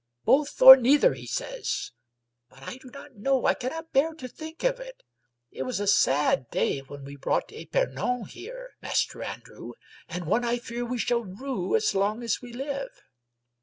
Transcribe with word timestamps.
Both 0.25 0.63
or 0.63 0.77
neither, 0.77 1.13
he 1.13 1.27
says. 1.27 1.91
But 2.49 2.63
I 2.63 2.77
do 2.77 2.89
not 2.89 3.17
know. 3.17 3.45
I 3.45 3.53
cannot 3.53 3.93
bear 3.93 4.15
to 4.15 4.27
think 4.27 4.63
of 4.63 4.79
it. 4.79 5.03
It 5.51 5.61
was 5.61 5.79
a 5.79 5.85
sad 5.85 6.49
day 6.49 6.79
when 6.79 7.03
we 7.05 7.15
brought 7.15 7.51
Epernon 7.53 8.25
here. 8.25 8.71
Master 8.81 9.21
Andrew; 9.21 9.73
and 10.09 10.25
one 10.25 10.43
I 10.43 10.57
fear 10.57 10.85
we 10.85 10.97
shall 10.97 11.23
rue 11.23 11.75
as 11.75 11.93
long 11.93 12.23
as 12.23 12.41
we 12.41 12.51
live." 12.51 13.03